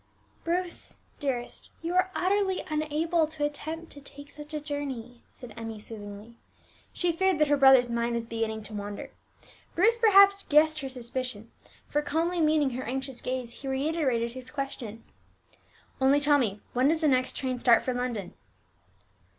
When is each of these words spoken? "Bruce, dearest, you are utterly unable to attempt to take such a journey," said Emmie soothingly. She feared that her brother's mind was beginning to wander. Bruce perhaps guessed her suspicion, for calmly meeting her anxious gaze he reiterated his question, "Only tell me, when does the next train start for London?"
"Bruce, 0.43 0.97
dearest, 1.19 1.69
you 1.83 1.93
are 1.93 2.09
utterly 2.15 2.63
unable 2.71 3.27
to 3.27 3.45
attempt 3.45 3.91
to 3.91 4.01
take 4.01 4.31
such 4.31 4.51
a 4.51 4.59
journey," 4.59 5.21
said 5.29 5.53
Emmie 5.55 5.79
soothingly. 5.79 6.33
She 6.91 7.11
feared 7.11 7.37
that 7.37 7.49
her 7.49 7.55
brother's 7.55 7.87
mind 7.87 8.15
was 8.15 8.25
beginning 8.25 8.63
to 8.63 8.73
wander. 8.73 9.11
Bruce 9.75 9.99
perhaps 9.99 10.41
guessed 10.49 10.79
her 10.79 10.89
suspicion, 10.89 11.51
for 11.87 12.01
calmly 12.01 12.41
meeting 12.41 12.71
her 12.71 12.83
anxious 12.83 13.21
gaze 13.21 13.51
he 13.61 13.67
reiterated 13.67 14.31
his 14.31 14.49
question, 14.49 15.03
"Only 16.01 16.19
tell 16.19 16.39
me, 16.39 16.61
when 16.73 16.87
does 16.87 17.01
the 17.01 17.07
next 17.07 17.35
train 17.35 17.59
start 17.59 17.83
for 17.83 17.93
London?" 17.93 18.33